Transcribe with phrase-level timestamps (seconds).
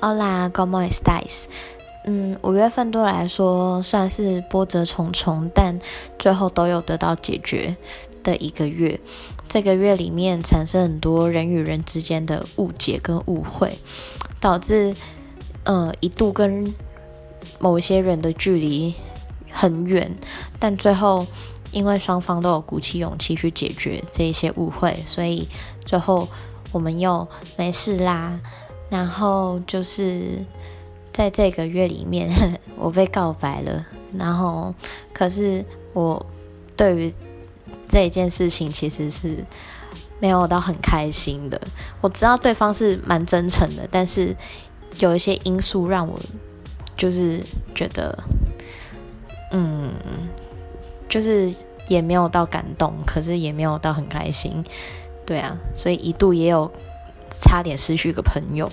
[0.00, 1.46] Hola, ¿cómo estás？
[2.04, 5.80] 嗯，五月份对我来说算是波折重重，但
[6.20, 7.76] 最后都有得到解决
[8.22, 9.00] 的一个月。
[9.48, 13.76] 这个月里面产生很多人与人之间的误解跟误会，
[14.38, 14.94] 导致
[15.64, 16.72] 呃一度跟
[17.58, 18.94] 某些人的距离
[19.50, 20.16] 很远，
[20.60, 21.26] 但最后
[21.72, 25.48] 因为双方都有鼓起勇气去解决这一些误会，所以
[25.84, 26.28] 最后
[26.70, 27.26] 我们又
[27.56, 28.38] 没事啦。
[28.90, 30.44] 然后就是
[31.12, 32.30] 在这个月里面，
[32.76, 33.86] 我被告白了。
[34.16, 34.74] 然后，
[35.12, 36.24] 可是我
[36.76, 37.12] 对于
[37.88, 39.44] 这一件事情其实是
[40.18, 41.60] 没有到很开心的。
[42.00, 44.34] 我知道对方是蛮真诚的，但是
[44.98, 46.18] 有一些因素让我
[46.96, 47.42] 就是
[47.74, 48.18] 觉得，
[49.52, 49.92] 嗯，
[51.08, 51.54] 就是
[51.86, 54.64] 也没有到感动，可是也没有到很开心。
[55.26, 56.72] 对啊，所以一度也有
[57.40, 58.70] 差点失去个朋友。